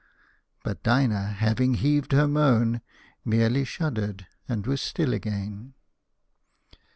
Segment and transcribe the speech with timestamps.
[0.63, 2.81] But Dinah, having heaved her moan,
[3.23, 5.75] merely shuddered and was still again.